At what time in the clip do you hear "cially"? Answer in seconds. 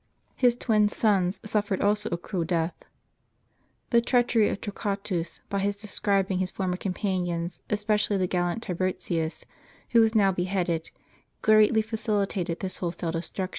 7.97-8.17